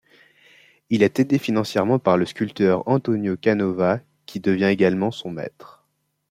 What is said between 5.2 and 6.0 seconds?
maître.